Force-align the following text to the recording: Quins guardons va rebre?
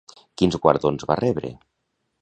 Quins 0.41 0.57
guardons 0.63 1.07
va 1.13 1.19
rebre? 1.21 1.55